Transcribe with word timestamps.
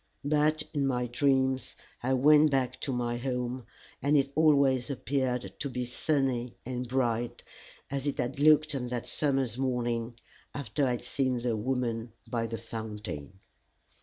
But 0.25 0.63
in 0.73 0.87
my 0.87 1.05
dreams 1.05 1.75
I 2.01 2.13
went 2.13 2.49
back 2.49 2.79
to 2.81 2.91
my 2.91 3.17
home, 3.17 3.67
and 4.01 4.17
it 4.17 4.31
always 4.33 4.89
appeared 4.89 5.53
to 5.59 5.69
me 5.69 5.85
sunny 5.85 6.55
and 6.65 6.87
bright, 6.89 7.43
as 7.91 8.07
it 8.07 8.17
had 8.17 8.39
looked 8.39 8.73
on 8.73 8.87
that 8.87 9.05
summer's 9.05 9.59
morning 9.59 10.15
after 10.55 10.87
I 10.87 10.91
had 10.93 11.03
seen 11.03 11.37
the 11.37 11.55
woman 11.55 12.13
by 12.27 12.47
the 12.47 12.57
fountain. 12.57 13.41